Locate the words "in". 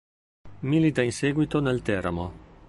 1.03-1.11